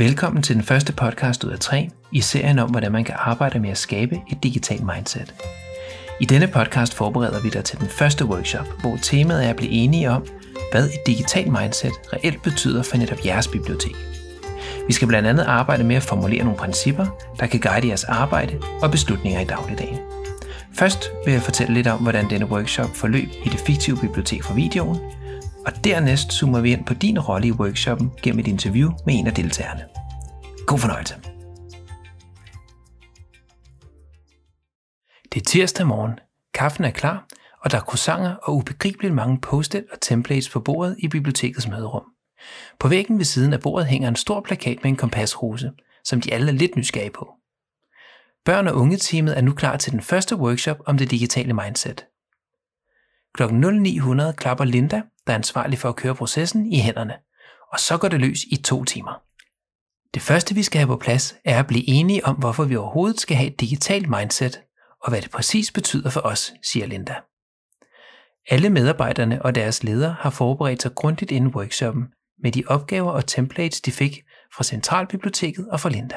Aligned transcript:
Velkommen 0.00 0.42
til 0.42 0.54
den 0.54 0.62
første 0.62 0.92
podcast 0.92 1.44
ud 1.44 1.50
af 1.50 1.58
tre 1.58 1.90
i 2.12 2.20
serien 2.20 2.58
om, 2.58 2.70
hvordan 2.70 2.92
man 2.92 3.04
kan 3.04 3.14
arbejde 3.18 3.58
med 3.58 3.70
at 3.70 3.78
skabe 3.78 4.20
et 4.30 4.42
digitalt 4.42 4.82
mindset. 4.96 5.34
I 6.20 6.24
denne 6.24 6.46
podcast 6.46 6.94
forbereder 6.94 7.42
vi 7.42 7.48
dig 7.48 7.64
til 7.64 7.78
den 7.78 7.88
første 7.88 8.24
workshop, 8.24 8.66
hvor 8.80 8.96
temaet 9.02 9.44
er 9.44 9.50
at 9.50 9.56
blive 9.56 9.70
enige 9.70 10.10
om, 10.10 10.26
hvad 10.72 10.84
et 10.84 11.06
digitalt 11.06 11.46
mindset 11.46 11.92
reelt 12.12 12.42
betyder 12.42 12.82
for 12.82 12.96
netop 12.96 13.18
jeres 13.24 13.48
bibliotek. 13.48 13.96
Vi 14.86 14.92
skal 14.92 15.08
blandt 15.08 15.28
andet 15.28 15.44
arbejde 15.44 15.84
med 15.84 15.96
at 15.96 16.02
formulere 16.02 16.44
nogle 16.44 16.58
principper, 16.58 17.06
der 17.40 17.46
kan 17.46 17.60
guide 17.60 17.88
jeres 17.88 18.04
arbejde 18.04 18.60
og 18.82 18.90
beslutninger 18.90 19.40
i 19.40 19.44
dagligdagen. 19.44 19.98
Først 20.74 21.10
vil 21.24 21.32
jeg 21.32 21.42
fortælle 21.42 21.74
lidt 21.74 21.86
om, 21.86 22.00
hvordan 22.00 22.30
denne 22.30 22.46
workshop 22.46 22.96
forløb 22.96 23.28
i 23.44 23.48
det 23.48 23.60
fiktive 23.60 23.96
bibliotek 23.96 24.44
for 24.44 24.54
videoen, 24.54 24.98
og 25.66 25.84
dernæst 25.84 26.32
zoomer 26.32 26.60
vi 26.60 26.72
ind 26.72 26.84
på 26.84 26.94
din 26.94 27.18
rolle 27.18 27.48
i 27.48 27.52
workshoppen 27.52 28.10
gennem 28.22 28.40
et 28.40 28.48
interview 28.48 28.90
med 29.06 29.14
en 29.14 29.26
af 29.26 29.34
deltagerne. 29.34 29.84
God 30.66 30.78
fornøjelse. 30.78 31.14
Det 35.34 35.40
er 35.40 35.44
tirsdag 35.44 35.86
morgen. 35.86 36.18
Kaffen 36.54 36.84
er 36.84 36.90
klar, 36.90 37.26
og 37.60 37.70
der 37.70 37.78
er 37.78 37.82
croissanter 37.82 38.34
og 38.34 38.56
ubegribeligt 38.56 39.14
mange 39.14 39.38
post 39.40 39.74
og 39.74 40.00
templates 40.00 40.50
på 40.50 40.60
bordet 40.60 40.96
i 40.98 41.08
bibliotekets 41.08 41.68
møderum. 41.68 42.04
På 42.78 42.88
væggen 42.88 43.18
ved 43.18 43.24
siden 43.24 43.52
af 43.52 43.60
bordet 43.60 43.86
hænger 43.86 44.08
en 44.08 44.16
stor 44.16 44.40
plakat 44.40 44.78
med 44.82 44.90
en 44.90 44.96
kompasrose, 44.96 45.72
som 46.04 46.20
de 46.20 46.32
alle 46.32 46.48
er 46.48 46.52
lidt 46.52 46.76
nysgerrige 46.76 47.10
på. 47.10 47.28
Børn- 48.44 48.68
og 48.68 48.74
unge-teamet 48.74 49.38
er 49.38 49.40
nu 49.40 49.52
klar 49.52 49.76
til 49.76 49.92
den 49.92 50.00
første 50.00 50.36
workshop 50.36 50.76
om 50.86 50.98
det 50.98 51.10
digitale 51.10 51.52
mindset. 51.52 52.06
Klokken 53.34 53.60
0900 53.60 54.32
klapper 54.32 54.64
Linda, 54.64 55.02
der 55.26 55.32
er 55.32 55.36
ansvarlig 55.36 55.78
for 55.78 55.88
at 55.88 55.96
køre 55.96 56.14
processen, 56.14 56.72
i 56.72 56.78
hænderne, 56.78 57.14
og 57.72 57.80
så 57.80 57.98
går 57.98 58.08
det 58.08 58.20
løs 58.20 58.44
i 58.44 58.56
to 58.56 58.84
timer. 58.84 59.22
Det 60.14 60.22
første, 60.22 60.54
vi 60.54 60.62
skal 60.62 60.78
have 60.78 60.86
på 60.86 60.96
plads, 60.96 61.34
er 61.44 61.58
at 61.58 61.66
blive 61.66 61.88
enige 61.88 62.24
om, 62.24 62.36
hvorfor 62.36 62.64
vi 62.64 62.76
overhovedet 62.76 63.20
skal 63.20 63.36
have 63.36 63.50
et 63.50 63.60
digitalt 63.60 64.08
mindset, 64.08 64.62
og 65.02 65.10
hvad 65.10 65.22
det 65.22 65.30
præcis 65.30 65.72
betyder 65.72 66.10
for 66.10 66.20
os, 66.20 66.52
siger 66.62 66.86
Linda. 66.86 67.14
Alle 68.48 68.70
medarbejderne 68.70 69.42
og 69.42 69.54
deres 69.54 69.82
ledere 69.82 70.16
har 70.20 70.30
forberedt 70.30 70.82
sig 70.82 70.94
grundigt 70.94 71.30
inden 71.30 71.54
workshoppen 71.54 72.04
med 72.42 72.52
de 72.52 72.64
opgaver 72.66 73.10
og 73.10 73.26
templates, 73.26 73.80
de 73.80 73.92
fik 73.92 74.22
fra 74.54 74.64
Centralbiblioteket 74.64 75.68
og 75.68 75.80
fra 75.80 75.88
Linda. 75.88 76.16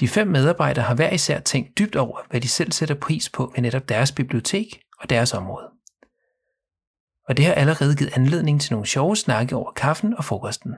De 0.00 0.08
fem 0.08 0.26
medarbejdere 0.26 0.84
har 0.84 0.94
hver 0.94 1.10
især 1.10 1.40
tænkt 1.40 1.78
dybt 1.78 1.96
over, 1.96 2.20
hvad 2.30 2.40
de 2.40 2.48
selv 2.48 2.72
sætter 2.72 2.94
pris 2.94 3.28
på 3.28 3.52
ved 3.54 3.62
netop 3.62 3.88
deres 3.88 4.12
bibliotek 4.12 4.82
og 5.00 5.10
deres 5.10 5.34
område. 5.34 5.73
Og 7.28 7.36
det 7.36 7.44
har 7.44 7.52
allerede 7.52 7.96
givet 7.96 8.16
anledning 8.16 8.60
til 8.60 8.72
nogle 8.72 8.86
sjove 8.86 9.16
snakke 9.16 9.56
over 9.56 9.72
kaffen 9.72 10.16
og 10.16 10.24
frokosten. 10.24 10.74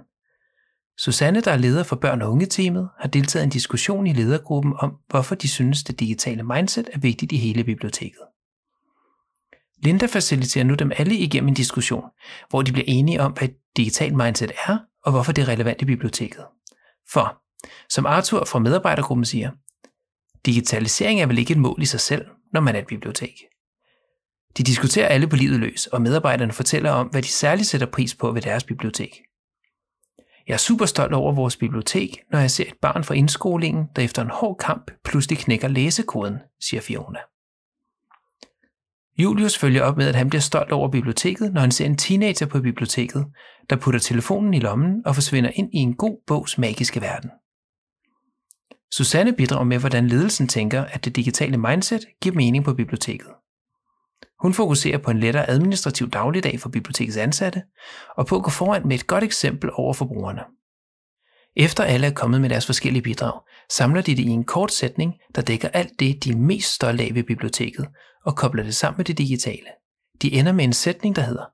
Susanne, 0.98 1.40
der 1.40 1.50
er 1.50 1.56
leder 1.56 1.82
for 1.82 1.96
børn- 1.96 2.22
og 2.22 2.32
unge-teamet, 2.32 2.88
har 2.98 3.08
deltaget 3.08 3.42
i 3.42 3.44
en 3.44 3.50
diskussion 3.50 4.06
i 4.06 4.12
ledergruppen 4.12 4.74
om, 4.78 4.96
hvorfor 5.08 5.34
de 5.34 5.48
synes, 5.48 5.84
det 5.84 6.00
digitale 6.00 6.42
mindset 6.42 6.88
er 6.92 6.98
vigtigt 6.98 7.32
i 7.32 7.36
hele 7.36 7.64
biblioteket. 7.64 8.22
Linda 9.78 10.06
faciliterer 10.06 10.64
nu 10.64 10.74
dem 10.74 10.92
alle 10.96 11.14
igennem 11.16 11.48
en 11.48 11.54
diskussion, 11.54 12.04
hvor 12.50 12.62
de 12.62 12.72
bliver 12.72 12.84
enige 12.88 13.20
om, 13.20 13.32
hvad 13.32 13.48
et 13.48 13.56
digitalt 13.76 14.14
mindset 14.14 14.52
er, 14.68 14.78
og 15.04 15.12
hvorfor 15.12 15.32
det 15.32 15.42
er 15.42 15.48
relevant 15.48 15.82
i 15.82 15.84
biblioteket. 15.84 16.44
For, 17.12 17.42
som 17.88 18.06
Arthur 18.06 18.44
fra 18.44 18.58
medarbejdergruppen 18.58 19.24
siger, 19.24 19.50
digitalisering 20.46 21.20
er 21.20 21.26
vel 21.26 21.38
ikke 21.38 21.52
et 21.52 21.58
mål 21.58 21.82
i 21.82 21.86
sig 21.86 22.00
selv, 22.00 22.26
når 22.52 22.60
man 22.60 22.74
er 22.74 22.78
et 22.78 22.86
bibliotek. 22.86 23.44
De 24.56 24.62
diskuterer 24.62 25.08
alle 25.08 25.26
på 25.26 25.36
livet 25.36 25.60
løs, 25.60 25.86
og 25.86 26.02
medarbejderne 26.02 26.52
fortæller 26.52 26.90
om, 26.90 27.06
hvad 27.06 27.22
de 27.22 27.28
særligt 27.28 27.68
sætter 27.68 27.86
pris 27.86 28.14
på 28.14 28.32
ved 28.32 28.42
deres 28.42 28.64
bibliotek. 28.64 29.10
Jeg 30.48 30.54
er 30.54 30.58
super 30.58 30.86
stolt 30.86 31.12
over 31.12 31.32
vores 31.32 31.56
bibliotek, 31.56 32.18
når 32.32 32.38
jeg 32.38 32.50
ser 32.50 32.64
et 32.64 32.74
barn 32.82 33.04
fra 33.04 33.14
indskolingen, 33.14 33.84
der 33.96 34.02
efter 34.02 34.22
en 34.22 34.30
hård 34.30 34.58
kamp 34.58 34.90
pludselig 35.04 35.38
knækker 35.38 35.68
læsekoden, 35.68 36.38
siger 36.60 36.80
Fiona. 36.80 37.18
Julius 39.18 39.58
følger 39.58 39.82
op 39.82 39.96
med, 39.96 40.08
at 40.08 40.14
han 40.14 40.28
bliver 40.28 40.40
stolt 40.40 40.72
over 40.72 40.90
biblioteket, 40.90 41.52
når 41.52 41.60
han 41.60 41.70
ser 41.70 41.86
en 41.86 41.96
teenager 41.96 42.46
på 42.46 42.60
biblioteket, 42.60 43.26
der 43.70 43.76
putter 43.76 44.00
telefonen 44.00 44.54
i 44.54 44.60
lommen 44.60 45.06
og 45.06 45.14
forsvinder 45.14 45.50
ind 45.54 45.70
i 45.72 45.78
en 45.78 45.94
god 45.94 46.22
bogs 46.26 46.58
magiske 46.58 47.00
verden. 47.00 47.30
Susanne 48.92 49.32
bidrager 49.32 49.64
med, 49.64 49.78
hvordan 49.78 50.08
ledelsen 50.08 50.48
tænker, 50.48 50.84
at 50.84 51.04
det 51.04 51.16
digitale 51.16 51.56
mindset 51.56 52.00
giver 52.22 52.34
mening 52.34 52.64
på 52.64 52.74
biblioteket. 52.74 53.30
Hun 54.40 54.54
fokuserer 54.54 54.98
på 54.98 55.10
en 55.10 55.20
lettere 55.20 55.50
administrativ 55.50 56.10
dagligdag 56.10 56.60
for 56.60 56.68
bibliotekets 56.68 57.16
ansatte, 57.16 57.62
og 58.16 58.26
på 58.26 58.36
at 58.36 58.42
gå 58.42 58.50
foran 58.50 58.88
med 58.88 58.96
et 58.96 59.06
godt 59.06 59.24
eksempel 59.24 59.70
over 59.72 59.94
for 59.94 60.04
brugerne. 60.04 60.42
Efter 61.56 61.84
alle 61.84 62.06
er 62.06 62.10
kommet 62.14 62.40
med 62.40 62.50
deres 62.50 62.66
forskellige 62.66 63.02
bidrag, 63.02 63.40
samler 63.70 64.02
de 64.02 64.16
det 64.16 64.22
i 64.22 64.28
en 64.28 64.44
kort 64.44 64.72
sætning, 64.72 65.14
der 65.34 65.42
dækker 65.42 65.68
alt 65.68 66.00
det, 66.00 66.24
de 66.24 66.30
er 66.30 66.36
mest 66.36 66.74
stolte 66.74 67.04
af 67.04 67.14
ved 67.14 67.22
biblioteket, 67.22 67.88
og 68.24 68.36
kobler 68.36 68.62
det 68.62 68.74
sammen 68.74 68.96
med 68.96 69.04
det 69.04 69.18
digitale. 69.18 69.68
De 70.22 70.32
ender 70.32 70.52
med 70.52 70.64
en 70.64 70.72
sætning, 70.72 71.16
der 71.16 71.22
hedder, 71.22 71.44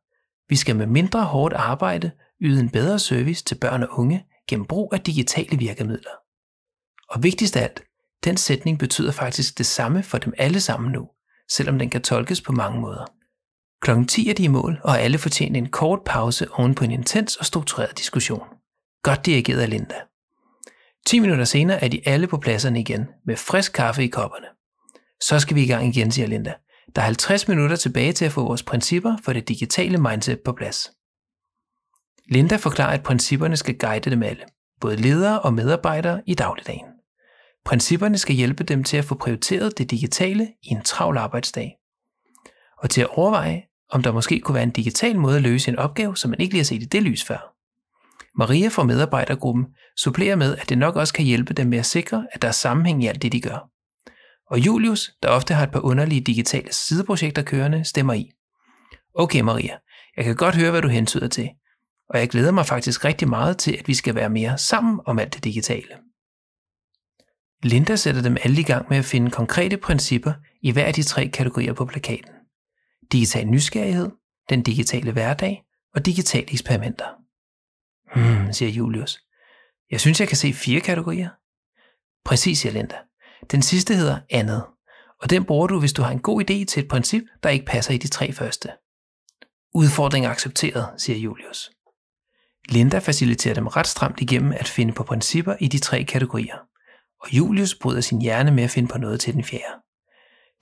vi 0.48 0.56
skal 0.56 0.76
med 0.76 0.86
mindre 0.86 1.24
hårdt 1.24 1.54
arbejde 1.54 2.10
yde 2.42 2.60
en 2.60 2.70
bedre 2.70 2.98
service 2.98 3.44
til 3.44 3.54
børn 3.54 3.82
og 3.82 3.88
unge 3.98 4.26
gennem 4.48 4.66
brug 4.66 4.94
af 4.94 5.00
digitale 5.00 5.58
virkemidler. 5.58 6.10
Og 7.08 7.22
vigtigst 7.22 7.56
af 7.56 7.62
alt, 7.62 7.82
den 8.24 8.36
sætning 8.36 8.78
betyder 8.78 9.12
faktisk 9.12 9.58
det 9.58 9.66
samme 9.66 10.02
for 10.02 10.18
dem 10.18 10.32
alle 10.38 10.60
sammen 10.60 10.92
nu, 10.92 11.08
selvom 11.50 11.78
den 11.78 11.90
kan 11.90 12.02
tolkes 12.02 12.40
på 12.40 12.52
mange 12.52 12.80
måder. 12.80 13.04
Klokken 13.82 14.06
10 14.06 14.30
er 14.30 14.34
de 14.34 14.42
i 14.42 14.48
mål, 14.48 14.80
og 14.84 15.00
alle 15.00 15.18
fortjener 15.18 15.58
en 15.58 15.68
kort 15.68 16.00
pause 16.04 16.46
oven 16.52 16.74
på 16.74 16.84
en 16.84 16.90
intens 16.90 17.36
og 17.36 17.46
struktureret 17.46 17.98
diskussion. 17.98 18.46
Godt 19.02 19.26
dirigeret 19.26 19.60
af 19.60 19.70
Linda. 19.70 19.94
10 21.06 21.18
minutter 21.18 21.44
senere 21.44 21.84
er 21.84 21.88
de 21.88 22.00
alle 22.06 22.26
på 22.26 22.38
pladserne 22.38 22.80
igen, 22.80 23.06
med 23.26 23.36
frisk 23.36 23.72
kaffe 23.72 24.04
i 24.04 24.08
kopperne. 24.08 24.46
Så 25.20 25.38
skal 25.38 25.56
vi 25.56 25.62
i 25.62 25.66
gang 25.66 25.86
igen, 25.86 26.10
siger 26.10 26.26
Linda. 26.26 26.54
Der 26.96 27.02
er 27.02 27.06
50 27.06 27.48
minutter 27.48 27.76
tilbage 27.76 28.12
til 28.12 28.24
at 28.24 28.32
få 28.32 28.44
vores 28.44 28.62
principper 28.62 29.16
for 29.24 29.32
det 29.32 29.48
digitale 29.48 29.98
mindset 29.98 30.40
på 30.40 30.52
plads. 30.52 30.90
Linda 32.28 32.56
forklarer, 32.56 32.94
at 32.94 33.02
principperne 33.02 33.56
skal 33.56 33.78
guide 33.78 34.10
dem 34.10 34.22
alle, 34.22 34.42
både 34.80 34.96
ledere 34.96 35.40
og 35.40 35.54
medarbejdere 35.54 36.22
i 36.26 36.34
dagligdagen. 36.34 36.91
Principperne 37.64 38.18
skal 38.18 38.34
hjælpe 38.34 38.64
dem 38.64 38.84
til 38.84 38.96
at 38.96 39.04
få 39.04 39.14
prioriteret 39.14 39.78
det 39.78 39.90
digitale 39.90 40.48
i 40.62 40.68
en 40.68 40.82
travl 40.82 41.18
arbejdsdag. 41.18 41.72
Og 42.78 42.90
til 42.90 43.00
at 43.00 43.08
overveje, 43.10 43.62
om 43.90 44.02
der 44.02 44.12
måske 44.12 44.40
kunne 44.40 44.54
være 44.54 44.62
en 44.62 44.70
digital 44.70 45.18
måde 45.18 45.36
at 45.36 45.42
løse 45.42 45.70
en 45.70 45.78
opgave, 45.78 46.16
som 46.16 46.30
man 46.30 46.40
ikke 46.40 46.54
lige 46.54 46.60
har 46.60 46.64
set 46.64 46.82
i 46.82 46.86
det 46.86 47.02
lys 47.02 47.24
før. 47.24 47.54
Maria 48.38 48.68
fra 48.68 48.84
medarbejdergruppen 48.84 49.66
supplerer 49.96 50.36
med, 50.36 50.56
at 50.56 50.68
det 50.68 50.78
nok 50.78 50.96
også 50.96 51.14
kan 51.14 51.24
hjælpe 51.24 51.54
dem 51.54 51.66
med 51.66 51.78
at 51.78 51.86
sikre, 51.86 52.26
at 52.32 52.42
der 52.42 52.48
er 52.48 52.52
sammenhæng 52.52 53.04
i 53.04 53.06
alt 53.06 53.22
det, 53.22 53.32
de 53.32 53.40
gør. 53.40 53.68
Og 54.50 54.58
Julius, 54.58 55.10
der 55.22 55.28
ofte 55.28 55.54
har 55.54 55.62
et 55.62 55.72
par 55.72 55.80
underlige 55.80 56.20
digitale 56.20 56.72
sideprojekter 56.72 57.42
kørende, 57.42 57.84
stemmer 57.84 58.12
i. 58.12 58.30
Okay 59.14 59.40
Maria, 59.40 59.76
jeg 60.16 60.24
kan 60.24 60.36
godt 60.36 60.56
høre, 60.56 60.70
hvad 60.70 60.82
du 60.82 60.88
hentyder 60.88 61.28
til, 61.28 61.48
og 62.08 62.18
jeg 62.18 62.28
glæder 62.28 62.50
mig 62.50 62.66
faktisk 62.66 63.04
rigtig 63.04 63.28
meget 63.28 63.58
til, 63.58 63.76
at 63.76 63.88
vi 63.88 63.94
skal 63.94 64.14
være 64.14 64.30
mere 64.30 64.58
sammen 64.58 65.00
om 65.06 65.18
alt 65.18 65.34
det 65.34 65.44
digitale. 65.44 65.94
Linda 67.62 67.96
sætter 67.96 68.22
dem 68.22 68.36
alle 68.44 68.60
i 68.60 68.64
gang 68.64 68.86
med 68.88 68.98
at 68.98 69.04
finde 69.04 69.30
konkrete 69.30 69.76
principper 69.76 70.32
i 70.62 70.70
hver 70.70 70.84
af 70.84 70.94
de 70.94 71.02
tre 71.02 71.28
kategorier 71.28 71.72
på 71.72 71.84
plakaten. 71.84 72.32
Digital 73.12 73.46
nysgerrighed, 73.46 74.10
den 74.48 74.62
digitale 74.62 75.12
hverdag 75.12 75.62
og 75.94 76.06
digitale 76.06 76.52
eksperimenter. 76.52 77.06
Hmm, 78.14 78.52
siger 78.52 78.70
Julius. 78.70 79.18
Jeg 79.90 80.00
synes, 80.00 80.20
jeg 80.20 80.28
kan 80.28 80.36
se 80.36 80.52
fire 80.52 80.80
kategorier. 80.80 81.28
Præcis, 82.24 82.58
siger 82.58 82.72
Linda. 82.72 82.96
Den 83.50 83.62
sidste 83.62 83.94
hedder 83.94 84.18
andet, 84.30 84.64
og 85.20 85.30
den 85.30 85.44
bruger 85.44 85.66
du, 85.66 85.80
hvis 85.80 85.92
du 85.92 86.02
har 86.02 86.10
en 86.10 86.20
god 86.20 86.40
idé 86.40 86.64
til 86.64 86.82
et 86.82 86.88
princip, 86.88 87.22
der 87.42 87.48
ikke 87.48 87.66
passer 87.66 87.94
i 87.94 87.98
de 87.98 88.08
tre 88.08 88.32
første. 88.32 88.68
Udfordring 89.74 90.26
accepteret, 90.26 90.88
siger 90.98 91.18
Julius. 91.18 91.70
Linda 92.68 92.98
faciliterer 92.98 93.54
dem 93.54 93.66
ret 93.66 93.86
stramt 93.86 94.20
igennem 94.20 94.52
at 94.52 94.68
finde 94.68 94.92
på 94.92 95.02
principper 95.02 95.56
i 95.60 95.68
de 95.68 95.78
tre 95.78 96.04
kategorier 96.04 96.56
og 97.22 97.32
Julius 97.32 97.74
bryder 97.74 98.00
sin 98.00 98.22
hjerne 98.22 98.50
med 98.50 98.64
at 98.64 98.70
finde 98.70 98.88
på 98.88 98.98
noget 98.98 99.20
til 99.20 99.34
den 99.34 99.44
fjerde. 99.44 99.82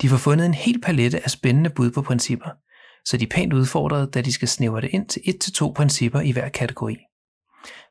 De 0.03 0.09
får 0.09 0.17
fundet 0.17 0.47
en 0.47 0.55
hel 0.55 0.81
palette 0.81 1.25
af 1.25 1.31
spændende 1.31 1.71
bud 1.71 1.91
på 1.91 2.03
principper, 2.03 2.51
så 3.05 3.17
de 3.17 3.25
er 3.25 3.29
pænt 3.29 3.53
udfordret, 3.53 4.15
da 4.15 4.21
de 4.21 4.33
skal 4.33 4.49
snævre 4.49 4.81
det 4.81 4.91
ind 4.93 5.09
til 5.09 5.23
et 5.25 5.41
til 5.41 5.53
to 5.53 5.73
principper 5.77 6.21
i 6.21 6.31
hver 6.31 6.49
kategori. 6.49 6.97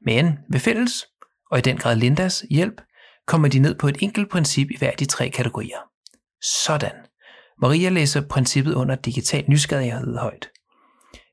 Men 0.05 0.37
ved 0.49 0.59
fælles, 0.59 1.05
og 1.51 1.57
i 1.57 1.61
den 1.61 1.77
grad 1.77 1.95
Lindas 1.95 2.45
hjælp, 2.49 2.81
kommer 3.27 3.47
de 3.47 3.59
ned 3.59 3.75
på 3.75 3.87
et 3.87 3.97
enkelt 3.99 4.29
princip 4.29 4.71
i 4.71 4.77
hver 4.77 4.91
af 4.91 4.97
de 4.97 5.05
tre 5.05 5.29
kategorier. 5.29 5.77
Sådan. 6.41 6.95
Maria 7.61 7.89
læser 7.89 8.21
princippet 8.21 8.73
under 8.73 8.95
digital 8.95 9.45
nysgerrighed 9.47 10.17
højt. 10.17 10.49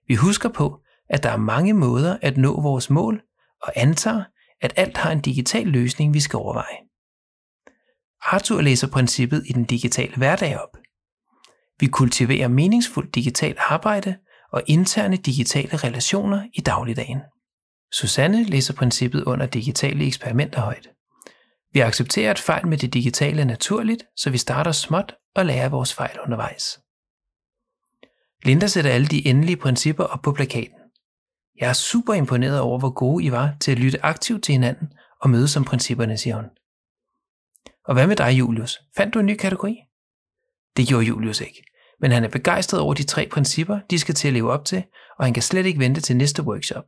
Vi 0.08 0.14
husker 0.14 0.48
på, 0.48 0.80
at 1.08 1.22
der 1.22 1.30
er 1.30 1.36
mange 1.36 1.72
måder 1.74 2.16
at 2.22 2.36
nå 2.36 2.60
vores 2.60 2.90
mål, 2.90 3.22
og 3.62 3.72
antager, 3.76 4.24
at 4.60 4.72
alt 4.76 4.96
har 4.96 5.12
en 5.12 5.20
digital 5.20 5.66
løsning, 5.66 6.14
vi 6.14 6.20
skal 6.20 6.36
overveje. 6.36 6.85
Arthur 8.32 8.60
læser 8.60 8.88
princippet 8.88 9.42
i 9.46 9.52
den 9.52 9.64
digitale 9.64 10.16
hverdag 10.16 10.60
op. 10.60 10.76
Vi 11.80 11.86
kultiverer 11.86 12.48
meningsfuldt 12.48 13.14
digitalt 13.14 13.58
arbejde 13.60 14.16
og 14.52 14.62
interne 14.66 15.16
digitale 15.16 15.76
relationer 15.76 16.46
i 16.54 16.60
dagligdagen. 16.60 17.20
Susanne 17.92 18.44
læser 18.44 18.74
princippet 18.74 19.24
under 19.24 19.46
digitale 19.46 20.06
eksperimenter 20.06 20.60
højt. 20.60 20.88
Vi 21.72 21.80
accepterer, 21.80 22.30
at 22.30 22.38
fejl 22.38 22.66
med 22.66 22.78
det 22.78 22.94
digitale 22.94 23.44
naturligt, 23.44 24.02
så 24.16 24.30
vi 24.30 24.38
starter 24.38 24.72
småt 24.72 25.14
og 25.34 25.46
lærer 25.46 25.68
vores 25.68 25.94
fejl 25.94 26.20
undervejs. 26.24 26.78
Linda 28.44 28.66
sætter 28.66 28.90
alle 28.90 29.06
de 29.06 29.26
endelige 29.26 29.56
principper 29.56 30.04
op 30.04 30.22
på 30.22 30.32
plakaten. 30.32 30.78
Jeg 31.60 31.68
er 31.68 31.72
super 31.72 32.14
imponeret 32.14 32.60
over, 32.60 32.78
hvor 32.78 32.90
gode 32.90 33.24
I 33.24 33.32
var 33.32 33.56
til 33.60 33.72
at 33.72 33.78
lytte 33.78 34.04
aktivt 34.04 34.44
til 34.44 34.52
hinanden 34.52 34.88
og 35.22 35.30
mødes 35.30 35.56
om 35.56 35.64
principperne, 35.64 36.16
siger 36.16 36.36
hun. 36.36 36.44
Og 37.88 37.94
hvad 37.94 38.06
med 38.06 38.16
dig, 38.16 38.38
Julius? 38.38 38.78
Fandt 38.96 39.14
du 39.14 39.18
en 39.18 39.26
ny 39.26 39.36
kategori? 39.36 39.76
Det 40.76 40.88
gjorde 40.88 41.06
Julius 41.06 41.40
ikke, 41.40 41.62
men 42.00 42.10
han 42.10 42.24
er 42.24 42.28
begejstret 42.28 42.80
over 42.80 42.94
de 42.94 43.02
tre 43.02 43.28
principper, 43.32 43.80
de 43.90 43.98
skal 43.98 44.14
til 44.14 44.28
at 44.28 44.34
leve 44.34 44.52
op 44.52 44.64
til, 44.64 44.84
og 45.18 45.24
han 45.24 45.34
kan 45.34 45.42
slet 45.42 45.66
ikke 45.66 45.78
vente 45.78 46.00
til 46.00 46.16
næste 46.16 46.42
workshop. 46.42 46.84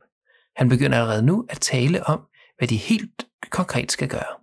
Han 0.55 0.69
begynder 0.69 0.97
allerede 0.97 1.25
nu 1.25 1.45
at 1.49 1.59
tale 1.59 2.03
om, 2.03 2.21
hvad 2.57 2.67
de 2.67 2.77
helt 2.77 3.25
konkret 3.49 3.91
skal 3.91 4.07
gøre. 4.07 4.35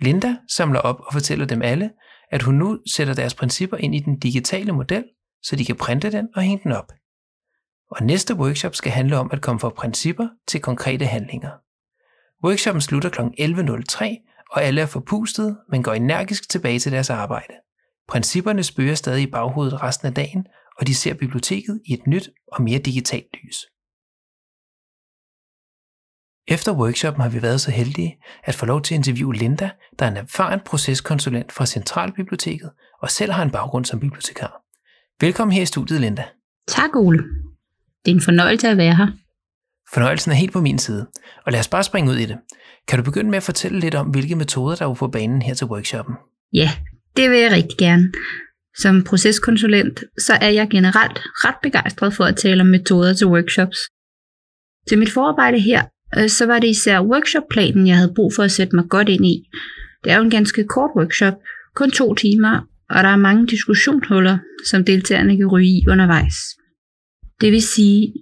Linda 0.00 0.36
samler 0.50 0.80
op 0.80 1.00
og 1.00 1.12
fortæller 1.12 1.46
dem 1.46 1.62
alle, 1.62 1.90
at 2.30 2.42
hun 2.42 2.54
nu 2.54 2.78
sætter 2.92 3.14
deres 3.14 3.34
principper 3.34 3.76
ind 3.76 3.94
i 3.94 3.98
den 3.98 4.18
digitale 4.18 4.72
model, 4.72 5.04
så 5.42 5.56
de 5.56 5.64
kan 5.64 5.76
printe 5.76 6.12
den 6.12 6.28
og 6.34 6.42
hænge 6.42 6.60
den 6.64 6.72
op. 6.72 6.92
Og 7.90 8.04
næste 8.04 8.34
workshop 8.34 8.74
skal 8.74 8.92
handle 8.92 9.18
om 9.18 9.30
at 9.32 9.42
komme 9.42 9.60
fra 9.60 9.68
principper 9.68 10.28
til 10.48 10.60
konkrete 10.60 11.06
handlinger. 11.06 11.50
Workshoppen 12.44 12.80
slutter 12.80 13.08
kl. 13.10 13.20
11.03, 13.20 14.33
og 14.54 14.62
alle 14.62 14.80
er 14.80 14.86
forpustet, 14.86 15.56
men 15.70 15.82
går 15.82 15.92
energisk 15.92 16.48
tilbage 16.48 16.78
til 16.78 16.92
deres 16.92 17.10
arbejde. 17.10 17.54
Principperne 18.08 18.62
spørger 18.62 18.94
stadig 18.94 19.22
i 19.22 19.30
baghovedet 19.30 19.82
resten 19.82 20.06
af 20.06 20.14
dagen, 20.14 20.46
og 20.78 20.86
de 20.86 20.94
ser 20.94 21.14
biblioteket 21.14 21.80
i 21.86 21.92
et 21.92 22.06
nyt 22.06 22.30
og 22.52 22.62
mere 22.62 22.78
digitalt 22.78 23.26
lys. 23.42 23.56
Efter 26.48 26.72
workshoppen 26.72 27.22
har 27.22 27.28
vi 27.28 27.42
været 27.42 27.60
så 27.60 27.70
heldige 27.70 28.16
at 28.44 28.54
få 28.54 28.66
lov 28.66 28.82
til 28.82 28.94
at 28.94 28.98
interviewe 28.98 29.34
Linda, 29.34 29.70
der 29.98 30.06
er 30.06 30.10
en 30.10 30.16
erfaren 30.16 30.60
proceskonsulent 30.66 31.52
fra 31.52 31.66
Centralbiblioteket 31.66 32.70
og 33.02 33.10
selv 33.10 33.32
har 33.32 33.42
en 33.42 33.50
baggrund 33.50 33.84
som 33.84 34.00
bibliotekar. 34.00 34.62
Velkommen 35.20 35.52
her 35.52 35.62
i 35.62 35.66
studiet, 35.66 36.00
Linda. 36.00 36.24
Tak, 36.68 36.96
Ole. 36.96 37.18
Det 38.04 38.10
er 38.10 38.14
en 38.14 38.20
fornøjelse 38.20 38.68
at 38.68 38.76
være 38.76 38.96
her. 38.96 39.23
Fornøjelsen 39.94 40.32
er 40.32 40.36
helt 40.36 40.52
på 40.52 40.60
min 40.60 40.78
side, 40.78 41.06
og 41.46 41.52
lad 41.52 41.60
os 41.60 41.68
bare 41.68 41.84
springe 41.84 42.10
ud 42.10 42.16
i 42.16 42.26
det. 42.26 42.36
Kan 42.88 42.98
du 42.98 43.04
begynde 43.04 43.30
med 43.30 43.36
at 43.36 43.42
fortælle 43.42 43.80
lidt 43.80 43.94
om, 43.94 44.06
hvilke 44.06 44.36
metoder 44.36 44.76
der 44.76 44.88
er 44.88 44.94
på 44.94 45.08
banen 45.08 45.42
her 45.42 45.54
til 45.54 45.66
workshoppen? 45.66 46.14
Ja, 46.52 46.70
det 47.16 47.30
vil 47.30 47.38
jeg 47.38 47.52
rigtig 47.52 47.78
gerne. 47.78 48.12
Som 48.78 49.04
proceskonsulent, 49.04 50.00
så 50.18 50.32
er 50.40 50.48
jeg 50.48 50.68
generelt 50.70 51.18
ret 51.24 51.54
begejstret 51.62 52.14
for 52.14 52.24
at 52.24 52.36
tale 52.36 52.60
om 52.60 52.66
metoder 52.66 53.14
til 53.14 53.26
workshops. 53.26 53.78
Til 54.88 54.98
mit 54.98 55.10
forarbejde 55.10 55.60
her, 55.60 55.82
øh, 56.18 56.28
så 56.28 56.46
var 56.46 56.58
det 56.58 56.68
især 56.68 57.00
workshopplanen, 57.00 57.86
jeg 57.86 57.96
havde 57.96 58.12
brug 58.16 58.32
for 58.36 58.42
at 58.42 58.52
sætte 58.52 58.76
mig 58.76 58.84
godt 58.88 59.08
ind 59.08 59.26
i. 59.26 59.48
Det 60.04 60.12
er 60.12 60.16
jo 60.16 60.22
en 60.22 60.30
ganske 60.30 60.64
kort 60.64 60.90
workshop, 60.96 61.34
kun 61.74 61.90
to 61.90 62.14
timer, 62.14 62.60
og 62.90 63.04
der 63.04 63.08
er 63.08 63.16
mange 63.16 63.46
diskussionshuller, 63.46 64.38
som 64.70 64.84
deltagerne 64.84 65.36
kan 65.36 65.46
ryge 65.46 65.68
i 65.68 65.84
undervejs. 65.88 66.36
Det 67.40 67.52
vil 67.52 67.62
sige, 67.62 68.12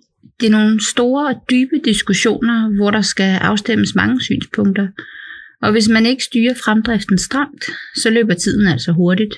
det 0.43 0.49
er 0.49 0.59
nogle 0.59 0.87
store 0.91 1.27
og 1.27 1.41
dybe 1.51 1.81
diskussioner, 1.85 2.77
hvor 2.77 2.91
der 2.91 3.01
skal 3.01 3.39
afstemmes 3.39 3.95
mange 3.95 4.23
synspunkter. 4.23 4.89
Og 5.63 5.73
hvis 5.73 5.89
man 5.89 6.07
ikke 6.07 6.25
styrer 6.25 6.55
fremdriften 6.65 7.19
stramt, 7.19 7.65
så 7.97 8.11
løber 8.11 8.35
tiden 8.35 8.67
altså 8.67 8.93
hurtigt. 8.93 9.35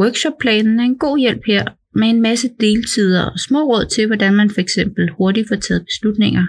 Workshopplanen 0.00 0.80
er 0.80 0.84
en 0.84 0.98
god 0.98 1.18
hjælp 1.18 1.42
her, 1.46 1.64
med 1.94 2.08
en 2.08 2.22
masse 2.22 2.50
deltider 2.60 3.24
og 3.24 3.38
små 3.38 3.60
råd 3.62 3.86
til, 3.86 4.06
hvordan 4.06 4.34
man 4.34 4.50
fx 4.50 4.78
hurtigt 5.18 5.48
får 5.48 5.56
taget 5.56 5.84
beslutninger. 5.84 6.46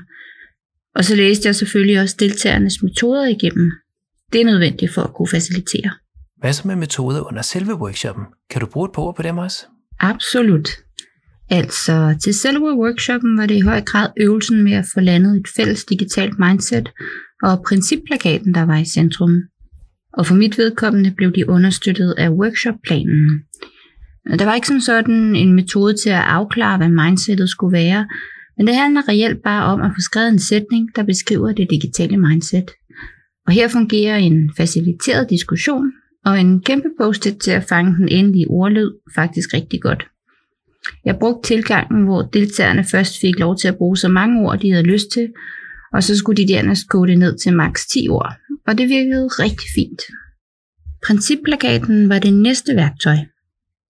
Og 0.95 1.06
så 1.06 1.15
læste 1.15 1.47
jeg 1.47 1.56
selvfølgelig 1.56 2.01
også 2.01 2.15
deltagernes 2.19 2.83
metoder 2.83 3.25
igennem. 3.25 3.71
Det 4.33 4.41
er 4.41 4.45
nødvendigt 4.45 4.94
for 4.94 5.01
at 5.01 5.13
kunne 5.13 5.27
facilitere. 5.27 5.91
Hvad 6.38 6.53
så 6.53 6.68
med 6.68 6.75
metoder 6.75 7.27
under 7.27 7.41
selve 7.41 7.75
workshoppen? 7.75 8.25
Kan 8.50 8.62
du 8.62 8.68
bruge 8.68 8.86
et 8.86 8.94
par 8.95 9.01
ord 9.01 9.15
på 9.15 9.21
dem 9.21 9.38
også? 9.38 9.65
Absolut. 10.00 10.69
Altså, 11.49 12.15
til 12.23 12.33
selve 12.33 12.77
workshoppen 12.77 13.37
var 13.37 13.45
det 13.45 13.55
i 13.55 13.59
høj 13.59 13.81
grad 13.81 14.09
øvelsen 14.17 14.63
med 14.63 14.71
at 14.71 14.85
få 14.93 14.99
landet 14.99 15.39
et 15.39 15.47
fælles 15.55 15.85
digitalt 15.85 16.39
mindset 16.39 16.89
og 17.43 17.63
principplakaten, 17.67 18.53
der 18.53 18.61
var 18.61 18.77
i 18.77 18.85
centrum. 18.85 19.41
Og 20.13 20.25
for 20.25 20.35
mit 20.35 20.57
vedkommende 20.57 21.11
blev 21.11 21.31
de 21.31 21.49
understøttet 21.49 22.15
af 22.17 22.29
workshopplanen. 22.29 23.43
Der 24.39 24.45
var 24.45 24.55
ikke 24.55 24.67
som 24.67 24.79
sådan 24.79 25.35
en 25.35 25.53
metode 25.53 25.95
til 26.03 26.09
at 26.09 26.23
afklare, 26.27 26.77
hvad 26.77 26.89
mindsetet 26.89 27.49
skulle 27.49 27.73
være, 27.73 28.07
men 28.57 28.67
det 28.67 28.75
handler 28.75 29.09
reelt 29.09 29.43
bare 29.43 29.63
om 29.65 29.81
at 29.81 29.91
få 29.95 30.01
skrevet 30.01 30.29
en 30.29 30.39
sætning, 30.39 30.95
der 30.95 31.03
beskriver 31.03 31.51
det 31.51 31.69
digitale 31.69 32.17
mindset. 32.17 32.71
Og 33.47 33.53
her 33.53 33.67
fungerer 33.67 34.17
en 34.17 34.51
faciliteret 34.57 35.29
diskussion 35.29 35.91
og 36.25 36.39
en 36.39 36.61
kæmpe 36.61 36.89
post 37.01 37.27
til 37.41 37.51
at 37.51 37.63
fange 37.63 37.95
den 37.95 38.07
endelige 38.09 38.49
ordlyd 38.49 38.91
faktisk 39.15 39.53
rigtig 39.53 39.81
godt. 39.81 40.07
Jeg 41.06 41.18
brugte 41.19 41.47
tilgangen, 41.47 42.03
hvor 42.03 42.21
deltagerne 42.21 42.83
først 42.91 43.19
fik 43.21 43.39
lov 43.39 43.57
til 43.57 43.68
at 43.68 43.77
bruge 43.77 43.97
så 43.97 44.07
mange 44.07 44.41
ord, 44.41 44.59
de 44.59 44.71
havde 44.71 44.83
lyst 44.83 45.07
til, 45.13 45.30
og 45.94 46.03
så 46.03 46.18
skulle 46.18 46.44
de 46.44 46.53
dernæst 46.53 46.89
kode 46.89 47.12
det 47.12 47.19
ned 47.19 47.38
til 47.38 47.53
maks 47.53 47.88
10 47.88 48.07
ord, 48.09 48.33
og 48.68 48.77
det 48.77 48.89
virkede 48.89 49.27
rigtig 49.27 49.68
fint. 49.75 50.01
Principplakaten 51.06 52.09
var 52.09 52.19
det 52.19 52.33
næste 52.33 52.75
værktøj. 52.75 53.18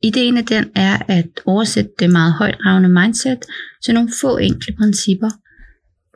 Ideen 0.03 0.37
af 0.37 0.45
den 0.45 0.71
er 0.75 0.97
at 1.07 1.29
oversætte 1.45 1.91
det 1.99 2.09
meget 2.09 2.33
højt 2.33 2.57
ravne 2.65 2.89
mindset 2.89 3.39
til 3.85 3.93
nogle 3.93 4.11
få 4.21 4.37
enkle 4.37 4.75
principper. 4.77 5.29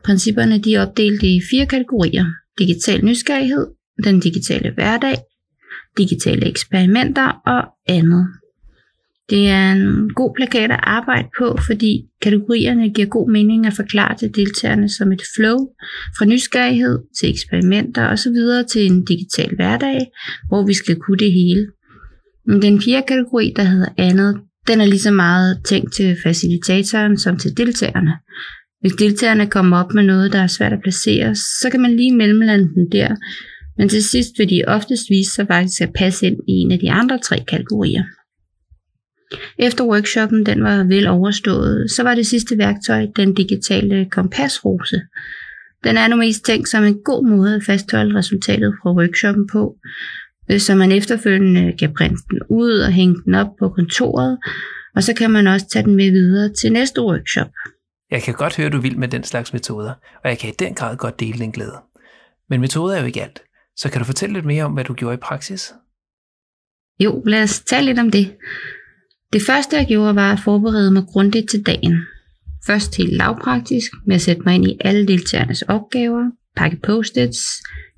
Principperne 0.03 0.59
de 0.59 0.75
er 0.75 0.81
opdelt 0.81 1.23
i 1.23 1.41
fire 1.51 1.65
kategorier. 1.65 2.25
Digital 2.59 3.05
nysgerrighed, 3.05 3.67
den 4.03 4.19
digitale 4.19 4.71
hverdag, 4.73 5.17
digitale 5.97 6.45
eksperimenter 6.45 7.41
og 7.45 7.63
andet. 7.87 8.27
Det 9.29 9.49
er 9.49 9.71
en 9.71 10.13
god 10.13 10.33
plakat 10.35 10.71
at 10.71 10.79
arbejde 10.83 11.27
på, 11.39 11.57
fordi 11.67 12.05
kategorierne 12.21 12.89
giver 12.89 13.07
god 13.07 13.31
mening 13.31 13.65
at 13.65 13.73
forklare 13.73 14.17
til 14.17 14.35
deltagerne 14.35 14.89
som 14.89 15.11
et 15.11 15.21
flow 15.35 15.57
fra 16.17 16.25
nysgerrighed 16.25 16.99
til 17.19 17.29
eksperimenter 17.29 18.07
osv. 18.07 18.37
til 18.71 18.85
en 18.85 19.05
digital 19.05 19.55
hverdag, 19.55 19.99
hvor 20.47 20.65
vi 20.65 20.73
skal 20.73 20.95
kunne 20.95 21.17
det 21.17 21.31
hele. 21.31 21.67
Men 22.45 22.61
den 22.61 22.81
fjerde 22.81 23.05
kategori, 23.07 23.53
der 23.55 23.63
hedder 23.63 23.89
andet, 23.97 24.39
den 24.67 24.81
er 24.81 24.85
lige 24.85 24.99
så 24.99 25.11
meget 25.11 25.61
tænkt 25.65 25.93
til 25.93 26.17
facilitatoren 26.23 27.17
som 27.17 27.37
til 27.37 27.57
deltagerne. 27.57 28.13
Hvis 28.81 28.93
deltagerne 28.93 29.47
kommer 29.47 29.77
op 29.77 29.93
med 29.93 30.03
noget, 30.03 30.33
der 30.33 30.39
er 30.39 30.47
svært 30.47 30.73
at 30.73 30.81
placere, 30.83 31.35
så 31.35 31.67
kan 31.71 31.81
man 31.81 31.95
lige 31.95 32.15
mellemlande 32.15 32.73
den 32.75 32.91
der, 32.91 33.15
men 33.77 33.89
til 33.89 34.03
sidst 34.03 34.29
vil 34.37 34.49
de 34.49 34.63
oftest 34.67 35.03
vise 35.09 35.33
sig 35.33 35.47
faktisk 35.47 35.81
at 35.81 35.93
passe 35.95 36.27
ind 36.27 36.35
i 36.47 36.51
en 36.51 36.71
af 36.71 36.79
de 36.79 36.91
andre 36.91 37.19
tre 37.19 37.43
kategorier. 37.47 38.03
Efter 39.59 39.83
workshoppen 39.85 40.45
den 40.45 40.63
var 40.63 40.83
vel 40.83 41.07
overstået, 41.07 41.91
så 41.91 42.03
var 42.03 42.15
det 42.15 42.27
sidste 42.27 42.57
værktøj 42.57 43.07
den 43.15 43.33
digitale 43.33 44.09
kompasrose. 44.11 45.01
Den 45.83 45.97
er 45.97 46.07
nu 46.07 46.15
mest 46.15 46.45
tænkt 46.45 46.69
som 46.69 46.83
en 46.83 47.03
god 47.03 47.27
måde 47.27 47.55
at 47.55 47.63
fastholde 47.63 48.17
resultatet 48.17 48.75
fra 48.81 48.93
workshoppen 48.93 49.47
på, 49.47 49.75
øh, 50.51 50.59
så 50.59 50.75
man 50.75 50.91
efterfølgende 50.91 51.77
kan 51.77 51.93
printe 51.93 52.21
den 52.31 52.39
ud 52.49 52.79
og 52.79 52.91
hænge 52.91 53.15
den 53.25 53.35
op 53.35 53.47
på 53.59 53.69
kontoret, 53.69 54.37
og 54.95 55.03
så 55.03 55.13
kan 55.13 55.31
man 55.31 55.47
også 55.47 55.65
tage 55.73 55.85
den 55.85 55.95
med 55.95 56.11
videre 56.11 56.53
til 56.53 56.71
næste 56.71 57.01
workshop. 57.01 57.47
Jeg 58.11 58.21
kan 58.21 58.33
godt 58.33 58.57
høre, 58.57 58.69
du 58.69 58.79
vil 58.79 58.99
med 58.99 59.07
den 59.07 59.23
slags 59.23 59.53
metoder, 59.53 59.93
og 60.23 60.29
jeg 60.29 60.37
kan 60.37 60.49
i 60.49 60.53
den 60.59 60.73
grad 60.73 60.97
godt 60.97 61.19
dele 61.19 61.39
den 61.39 61.51
glæde. 61.51 61.77
Men 62.49 62.61
metoder 62.61 62.95
er 62.95 62.99
jo 62.99 63.05
ikke 63.05 63.23
alt, 63.23 63.41
så 63.75 63.89
kan 63.89 63.99
du 63.99 64.05
fortælle 64.05 64.33
lidt 64.33 64.45
mere 64.45 64.63
om, 64.63 64.73
hvad 64.73 64.83
du 64.83 64.93
gjorde 64.93 65.13
i 65.13 65.17
praksis? 65.17 65.73
Jo, 66.99 67.23
lad 67.25 67.43
os 67.43 67.59
tale 67.59 67.85
lidt 67.85 67.99
om 67.99 68.11
det. 68.11 68.35
Det 69.33 69.41
første 69.41 69.75
jeg 69.75 69.85
gjorde 69.87 70.15
var 70.15 70.33
at 70.33 70.39
forberede 70.39 70.91
mig 70.91 71.03
grundigt 71.03 71.49
til 71.49 71.65
dagen. 71.65 72.01
Først 72.67 72.97
helt 72.97 73.13
lavpraktisk 73.13 73.91
med 74.05 74.15
at 74.15 74.21
sætte 74.21 74.41
mig 74.45 74.55
ind 74.55 74.67
i 74.67 74.77
alle 74.81 75.07
deltagernes 75.07 75.61
opgaver, 75.61 76.31
pakke 76.55 76.77
post-its, 76.83 77.39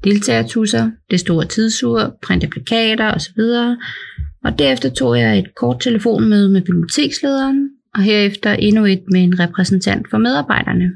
deltagertusser, 0.04 0.92
det 1.12 1.20
store 1.20 1.46
tidsur, 1.46 2.18
printe 2.24 2.48
plakater 2.48 3.14
osv. 3.14 3.40
Og 4.44 4.60
derefter 4.60 4.90
tog 4.90 5.20
jeg 5.20 5.40
et 5.40 5.56
kort 5.56 5.80
telefonmøde 5.82 6.50
med 6.50 6.62
bibliotekslederen, 6.62 7.70
og 7.96 8.02
herefter 8.02 8.54
endnu 8.54 8.86
et 8.86 9.04
med 9.12 9.24
en 9.24 9.40
repræsentant 9.40 10.10
for 10.10 10.18
medarbejderne. 10.18 10.92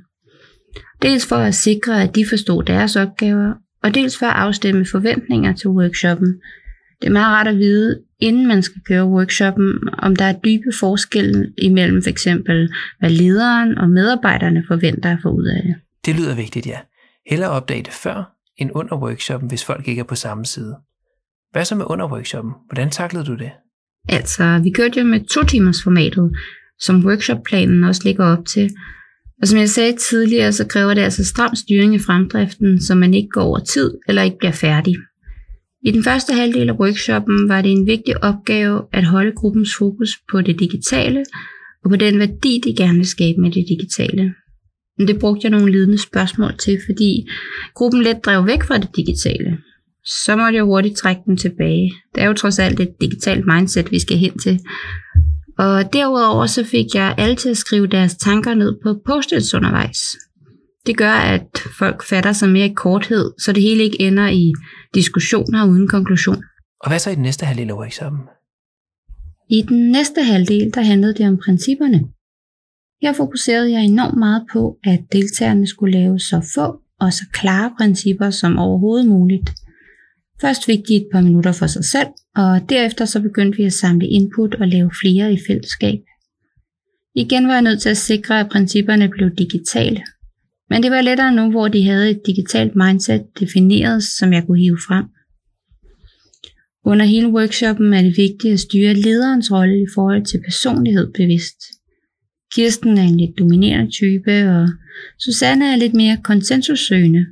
Dels 1.01 1.25
for 1.25 1.35
at 1.35 1.55
sikre, 1.55 2.03
at 2.03 2.15
de 2.15 2.25
forstod 2.29 2.63
deres 2.63 2.95
opgaver, 2.95 3.53
og 3.83 3.95
dels 3.95 4.17
for 4.17 4.25
at 4.25 4.35
afstemme 4.35 4.85
forventninger 4.91 5.53
til 5.53 5.69
workshoppen. 5.69 6.41
Det 7.03 7.09
er 7.09 7.13
meget 7.13 7.37
rart 7.37 7.47
at 7.47 7.57
vide, 7.57 7.99
inden 8.19 8.47
man 8.47 8.61
skal 8.61 8.81
køre 8.87 9.05
workshoppen, 9.05 9.79
om 9.97 10.15
der 10.15 10.25
er 10.25 10.33
dybe 10.33 10.77
forskelle 10.79 11.53
imellem 11.57 12.01
for 12.03 12.09
eksempel, 12.09 12.73
hvad 12.99 13.09
lederen 13.09 13.77
og 13.77 13.89
medarbejderne 13.89 14.63
forventer 14.67 15.11
at 15.11 15.17
få 15.23 15.29
ud 15.29 15.45
af 15.45 15.63
det. 15.63 15.75
Det 16.05 16.15
lyder 16.15 16.35
vigtigt, 16.35 16.65
ja. 16.65 16.77
Heller 17.29 17.47
opdage 17.47 17.83
det 17.83 17.93
før 17.93 18.35
end 18.57 18.71
under 18.75 18.95
workshoppen, 18.97 19.49
hvis 19.49 19.65
folk 19.65 19.87
ikke 19.87 19.99
er 19.99 20.03
på 20.03 20.15
samme 20.15 20.45
side. 20.45 20.75
Hvad 21.51 21.65
så 21.65 21.75
med 21.75 21.85
under 21.87 22.11
workshoppen? 22.11 22.53
Hvordan 22.69 22.89
taklede 22.89 23.25
du 23.25 23.35
det? 23.35 23.51
Altså, 24.09 24.59
vi 24.63 24.69
kørte 24.69 24.99
jo 24.99 25.05
med 25.05 25.19
to 25.25 25.43
timers 25.43 25.83
formatet, 25.83 26.31
som 26.79 27.05
workshopplanen 27.05 27.83
også 27.83 28.01
ligger 28.05 28.25
op 28.25 28.45
til. 28.45 28.71
Og 29.41 29.47
som 29.47 29.59
jeg 29.59 29.69
sagde 29.69 29.97
tidligere, 29.97 30.51
så 30.51 30.67
kræver 30.67 30.93
det 30.93 31.01
altså 31.01 31.25
stram 31.25 31.55
styring 31.55 31.95
i 31.95 31.99
fremdriften, 31.99 32.81
så 32.81 32.95
man 32.95 33.13
ikke 33.13 33.29
går 33.29 33.41
over 33.41 33.59
tid 33.59 33.93
eller 34.07 34.21
ikke 34.21 34.37
bliver 34.37 34.51
færdig. 34.51 34.95
I 35.85 35.91
den 35.91 36.03
første 36.03 36.33
halvdel 36.33 36.69
af 36.69 36.79
workshoppen 36.79 37.49
var 37.49 37.61
det 37.61 37.71
en 37.71 37.87
vigtig 37.87 38.23
opgave 38.23 38.81
at 38.91 39.05
holde 39.05 39.31
gruppens 39.31 39.75
fokus 39.77 40.09
på 40.31 40.41
det 40.41 40.59
digitale 40.59 41.25
og 41.83 41.89
på 41.89 41.95
den 41.95 42.19
værdi, 42.19 42.61
de 42.65 42.75
gerne 42.75 42.97
vil 42.97 43.07
skabe 43.07 43.41
med 43.41 43.51
det 43.51 43.65
digitale. 43.69 44.33
Men 44.97 45.07
det 45.07 45.19
brugte 45.19 45.41
jeg 45.43 45.51
nogle 45.51 45.71
lidende 45.71 45.97
spørgsmål 45.97 46.57
til, 46.57 46.79
fordi 46.85 47.27
gruppen 47.75 48.03
let 48.03 48.25
drev 48.25 48.47
væk 48.47 48.63
fra 48.63 48.77
det 48.77 48.89
digitale. 48.95 49.57
Så 50.05 50.35
måtte 50.35 50.55
jeg 50.55 50.63
hurtigt 50.63 50.97
trække 50.97 51.21
dem 51.25 51.37
tilbage. 51.37 51.93
Det 52.15 52.23
er 52.23 52.27
jo 52.27 52.33
trods 52.33 52.59
alt 52.59 52.79
et 52.79 52.91
digitalt 53.01 53.45
mindset, 53.45 53.91
vi 53.91 53.99
skal 53.99 54.17
hen 54.17 54.37
til. 54.39 54.59
Og 55.57 55.93
derudover 55.93 56.45
så 56.45 56.63
fik 56.63 56.85
jeg 56.95 57.15
alle 57.17 57.35
til 57.35 57.49
at 57.49 57.57
skrive 57.57 57.87
deres 57.87 58.15
tanker 58.15 58.53
ned 58.53 58.75
på 58.83 59.01
post 59.05 59.53
undervejs. 59.53 59.99
Det 60.85 60.97
gør, 60.97 61.11
at 61.11 61.47
folk 61.77 62.03
fatter 62.03 62.31
sig 62.31 62.49
mere 62.49 62.65
i 62.65 62.73
korthed, 62.73 63.31
så 63.39 63.53
det 63.53 63.63
hele 63.63 63.83
ikke 63.83 64.01
ender 64.01 64.27
i 64.27 64.53
diskussioner 64.93 65.67
uden 65.67 65.87
konklusion. 65.87 66.43
Og 66.79 66.89
hvad 66.89 66.99
så 66.99 67.09
i 67.09 67.15
den 67.15 67.23
næste 67.23 67.45
halvdel 67.45 67.69
af 67.69 67.75
workshoppen? 67.75 68.21
I 69.49 69.61
den 69.61 69.91
næste 69.91 70.23
halvdel, 70.23 70.73
der 70.73 70.81
handlede 70.81 71.13
det 71.13 71.27
om 71.27 71.39
principperne. 71.45 71.99
Her 73.01 73.13
fokuserede 73.13 73.71
jeg 73.71 73.83
enormt 73.83 74.17
meget 74.17 74.45
på, 74.53 74.77
at 74.83 74.99
deltagerne 75.11 75.67
skulle 75.67 75.99
lave 75.99 76.19
så 76.19 76.51
få 76.55 76.79
og 76.99 77.13
så 77.13 77.23
klare 77.33 77.73
principper 77.77 78.29
som 78.29 78.57
overhovedet 78.57 79.07
muligt. 79.07 79.49
Først 80.41 80.65
fik 80.65 80.79
de 80.87 80.95
et 80.95 81.07
par 81.13 81.21
minutter 81.21 81.51
for 81.51 81.67
sig 81.67 81.85
selv, 81.85 82.07
og 82.35 82.69
derefter 82.69 83.05
så 83.05 83.21
begyndte 83.21 83.57
vi 83.57 83.63
at 83.63 83.73
samle 83.73 84.07
input 84.07 84.55
og 84.55 84.67
lave 84.67 84.91
flere 85.01 85.33
i 85.33 85.39
fællesskab. 85.47 85.99
Igen 87.15 87.47
var 87.47 87.53
jeg 87.53 87.61
nødt 87.61 87.81
til 87.81 87.89
at 87.89 87.97
sikre, 87.97 88.39
at 88.39 88.49
principperne 88.49 89.09
blev 89.09 89.29
digitale. 89.29 90.03
Men 90.73 90.83
det 90.83 90.91
var 90.91 91.01
lettere 91.01 91.35
nu, 91.35 91.51
hvor 91.51 91.67
de 91.67 91.83
havde 91.83 92.09
et 92.11 92.21
digitalt 92.25 92.75
mindset 92.75 93.23
defineret, 93.39 94.03
som 94.03 94.33
jeg 94.33 94.43
kunne 94.45 94.59
hive 94.59 94.77
frem. 94.87 95.05
Under 96.85 97.05
hele 97.05 97.27
workshoppen 97.27 97.93
er 97.93 98.01
det 98.01 98.17
vigtigt 98.17 98.53
at 98.53 98.59
styre 98.59 98.93
lederens 98.93 99.51
rolle 99.51 99.81
i 99.81 99.87
forhold 99.95 100.25
til 100.25 100.41
personlighed 100.45 101.13
bevidst. 101.13 101.59
Kirsten 102.53 102.97
er 102.97 103.03
en 103.03 103.17
lidt 103.17 103.39
dominerende 103.39 103.91
type, 103.91 104.49
og 104.49 104.69
Susanne 105.19 105.73
er 105.73 105.75
lidt 105.75 105.93
mere 105.93 106.17
konsensussøgende, 106.23 107.25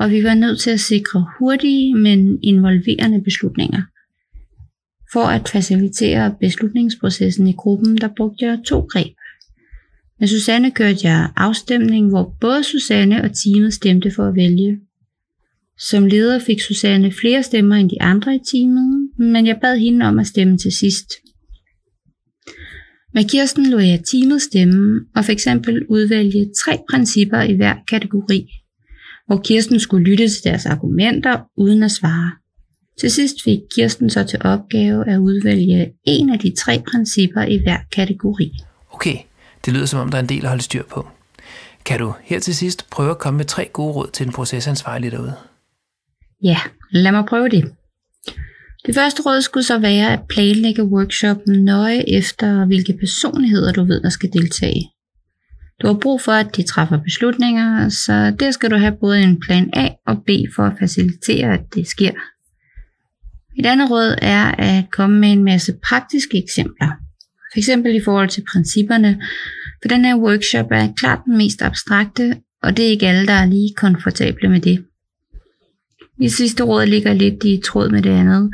og 0.00 0.10
vi 0.10 0.24
var 0.24 0.34
nødt 0.34 0.60
til 0.60 0.70
at 0.70 0.80
sikre 0.80 1.26
hurtige, 1.38 1.94
men 1.94 2.38
involverende 2.42 3.22
beslutninger. 3.22 3.82
For 5.12 5.24
at 5.36 5.48
facilitere 5.48 6.34
beslutningsprocessen 6.40 7.46
i 7.46 7.52
gruppen, 7.52 7.96
der 7.96 8.08
brugte 8.16 8.44
jeg 8.44 8.58
to 8.66 8.80
greb. 8.80 9.14
Med 10.24 10.28
Susanne 10.28 10.70
kørte 10.70 10.98
jeg 11.02 11.30
afstemning, 11.36 12.08
hvor 12.08 12.36
både 12.40 12.64
Susanne 12.64 13.22
og 13.24 13.30
teamet 13.44 13.74
stemte 13.74 14.10
for 14.10 14.28
at 14.28 14.34
vælge. 14.34 14.78
Som 15.78 16.06
leder 16.06 16.38
fik 16.38 16.60
Susanne 16.60 17.12
flere 17.12 17.42
stemmer 17.42 17.76
end 17.76 17.90
de 17.90 18.02
andre 18.02 18.34
i 18.34 18.38
teamet, 18.50 19.10
men 19.18 19.46
jeg 19.46 19.58
bad 19.60 19.78
hende 19.78 20.06
om 20.06 20.18
at 20.18 20.26
stemme 20.26 20.58
til 20.58 20.72
sidst. 20.72 21.12
Med 23.14 23.28
Kirsten 23.28 23.70
lå 23.70 23.78
jeg 23.78 24.00
teamet 24.12 24.42
stemme 24.42 25.00
og 25.16 25.24
for 25.24 25.32
eksempel 25.32 25.86
udvælge 25.88 26.50
tre 26.64 26.78
principper 26.90 27.40
i 27.40 27.52
hver 27.52 27.74
kategori, 27.88 28.46
hvor 29.26 29.40
Kirsten 29.44 29.80
skulle 29.80 30.04
lytte 30.10 30.28
til 30.28 30.44
deres 30.44 30.66
argumenter 30.66 31.40
uden 31.56 31.82
at 31.82 31.90
svare. 31.90 32.30
Til 33.00 33.10
sidst 33.10 33.36
fik 33.44 33.58
Kirsten 33.74 34.10
så 34.10 34.24
til 34.24 34.38
opgave 34.44 35.08
at 35.08 35.18
udvælge 35.18 35.92
en 36.04 36.30
af 36.30 36.38
de 36.38 36.54
tre 36.58 36.82
principper 36.90 37.42
i 37.42 37.60
hver 37.64 37.78
kategori. 37.92 38.52
Okay, 38.92 39.16
det 39.64 39.72
lyder 39.72 39.86
som 39.86 40.00
om, 40.00 40.08
der 40.08 40.18
er 40.18 40.22
en 40.22 40.28
del 40.28 40.42
at 40.42 40.48
holde 40.48 40.62
styr 40.62 40.82
på. 40.82 41.08
Kan 41.84 41.98
du 41.98 42.14
her 42.22 42.40
til 42.40 42.56
sidst 42.56 42.90
prøve 42.90 43.10
at 43.10 43.18
komme 43.18 43.36
med 43.36 43.44
tre 43.44 43.68
gode 43.72 43.92
råd 43.92 44.10
til 44.12 44.26
den 44.26 44.32
procesansvarlige 44.32 45.10
derude? 45.10 45.34
Ja, 46.42 46.58
lad 46.90 47.12
mig 47.12 47.24
prøve 47.28 47.48
det. 47.48 47.72
Det 48.86 48.94
første 48.94 49.22
råd 49.22 49.42
skulle 49.42 49.64
så 49.64 49.78
være 49.78 50.12
at 50.12 50.20
planlægge 50.28 50.84
workshoppen 50.84 51.64
nøje 51.64 52.04
efter, 52.08 52.66
hvilke 52.66 52.96
personligheder 53.00 53.72
du 53.72 53.84
ved, 53.84 54.02
der 54.02 54.08
skal 54.08 54.32
deltage. 54.32 54.90
Du 55.82 55.86
har 55.86 55.94
brug 55.94 56.20
for, 56.20 56.32
at 56.32 56.56
de 56.56 56.62
træffer 56.62 56.98
beslutninger, 56.98 57.88
så 57.88 58.36
der 58.40 58.50
skal 58.50 58.70
du 58.70 58.76
have 58.76 58.96
både 59.00 59.22
en 59.22 59.40
plan 59.40 59.70
A 59.72 59.88
og 60.06 60.16
B 60.26 60.30
for 60.56 60.62
at 60.62 60.72
facilitere, 60.78 61.54
at 61.54 61.74
det 61.74 61.86
sker. 61.86 62.12
Et 63.58 63.66
andet 63.66 63.90
råd 63.90 64.18
er 64.22 64.44
at 64.58 64.84
komme 64.90 65.20
med 65.20 65.32
en 65.32 65.44
masse 65.44 65.74
praktiske 65.82 66.42
eksempler. 66.42 67.03
For 67.54 67.58
eksempel 67.58 67.94
i 67.94 68.00
forhold 68.04 68.28
til 68.28 68.44
principperne, 68.52 69.22
for 69.82 69.88
den 69.88 70.04
her 70.04 70.16
workshop 70.16 70.66
er 70.70 70.92
klart 70.96 71.18
den 71.24 71.36
mest 71.36 71.62
abstrakte, 71.62 72.36
og 72.62 72.76
det 72.76 72.84
er 72.84 72.90
ikke 72.90 73.08
alle, 73.08 73.26
der 73.26 73.32
er 73.32 73.46
lige 73.46 73.74
komfortable 73.76 74.48
med 74.48 74.60
det. 74.60 74.84
Mit 76.18 76.32
sidste 76.32 76.62
råd 76.62 76.86
ligger 76.86 77.12
lidt 77.12 77.44
i 77.44 77.60
tråd 77.64 77.90
med 77.90 78.02
det 78.02 78.10
andet. 78.10 78.50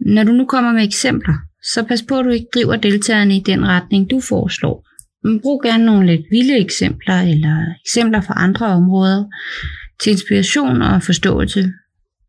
Når 0.00 0.24
du 0.24 0.32
nu 0.32 0.44
kommer 0.44 0.72
med 0.72 0.84
eksempler, 0.84 1.34
så 1.62 1.82
pas 1.82 2.02
på, 2.02 2.18
at 2.18 2.24
du 2.24 2.30
ikke 2.30 2.46
driver 2.54 2.76
deltagerne 2.76 3.36
i 3.36 3.40
den 3.40 3.66
retning, 3.66 4.10
du 4.10 4.20
foreslår. 4.20 4.88
Men 5.24 5.40
brug 5.40 5.62
gerne 5.62 5.86
nogle 5.86 6.06
lidt 6.06 6.26
vilde 6.30 6.58
eksempler 6.58 7.20
eller 7.20 7.64
eksempler 7.86 8.20
fra 8.20 8.34
andre 8.36 8.66
områder 8.66 9.24
til 10.00 10.12
inspiration 10.12 10.82
og 10.82 11.02
forståelse. 11.02 11.72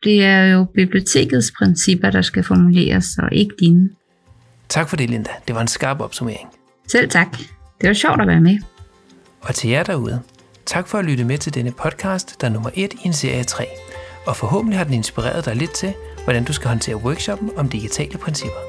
Det 0.03 0.23
er 0.23 0.45
jo 0.45 0.65
bibliotekets 0.75 1.51
principper, 1.57 2.09
der 2.09 2.21
skal 2.21 2.43
formuleres, 2.43 3.05
og 3.17 3.29
ikke 3.33 3.55
dine. 3.59 3.89
Tak 4.73 4.89
for 4.89 4.95
det, 4.95 5.09
Linda. 5.09 5.29
Det 5.47 5.55
var 5.55 5.61
en 5.61 5.67
skarp 5.67 5.99
opsummering. 5.99 6.49
Selv 6.87 7.09
tak. 7.09 7.27
Det 7.81 7.87
var 7.87 7.93
sjovt 7.93 8.21
at 8.21 8.27
være 8.27 8.41
med. 8.41 8.59
Og 9.41 9.55
til 9.55 9.69
jer 9.69 9.83
derude, 9.83 10.21
tak 10.65 10.87
for 10.87 10.97
at 10.97 11.05
lytte 11.05 11.23
med 11.23 11.37
til 11.37 11.53
denne 11.53 11.71
podcast, 11.71 12.41
der 12.41 12.47
er 12.47 12.51
nummer 12.51 12.69
1 12.73 12.93
i 12.93 12.97
en 13.07 13.13
serie 13.13 13.43
3. 13.43 13.67
Og 14.27 14.35
forhåbentlig 14.35 14.77
har 14.77 14.83
den 14.83 14.93
inspireret 14.93 15.45
dig 15.45 15.55
lidt 15.55 15.71
til, 15.71 15.93
hvordan 16.23 16.43
du 16.43 16.53
skal 16.53 16.67
håndtere 16.67 16.95
workshoppen 16.95 17.51
om 17.57 17.69
digitale 17.69 18.17
principper. 18.17 18.59